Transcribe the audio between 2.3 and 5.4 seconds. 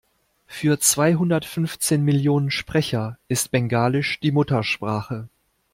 Sprecher ist Bengalisch die Muttersprache.